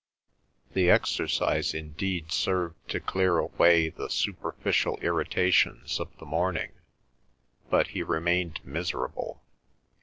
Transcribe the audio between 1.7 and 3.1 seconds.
indeed served to